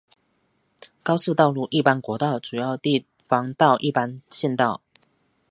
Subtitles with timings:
[1.03, 4.81] 高速道路一般国道主要地方道一般县道